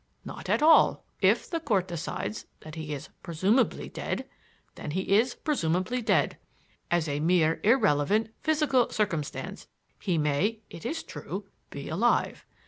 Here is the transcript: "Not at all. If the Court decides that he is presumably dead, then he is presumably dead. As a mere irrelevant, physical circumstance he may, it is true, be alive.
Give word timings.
"Not 0.25 0.49
at 0.49 0.63
all. 0.63 1.03
If 1.21 1.47
the 1.47 1.59
Court 1.59 1.87
decides 1.87 2.47
that 2.61 2.73
he 2.73 2.91
is 2.91 3.09
presumably 3.21 3.87
dead, 3.87 4.27
then 4.73 4.89
he 4.89 5.01
is 5.15 5.35
presumably 5.35 6.01
dead. 6.01 6.39
As 6.89 7.07
a 7.07 7.19
mere 7.19 7.59
irrelevant, 7.63 8.31
physical 8.41 8.89
circumstance 8.89 9.67
he 9.99 10.17
may, 10.17 10.61
it 10.71 10.87
is 10.87 11.03
true, 11.03 11.45
be 11.69 11.87
alive. 11.87 12.47